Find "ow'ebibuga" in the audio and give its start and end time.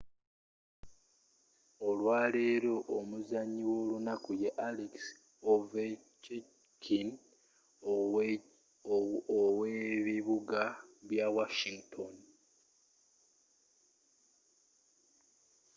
9.37-10.63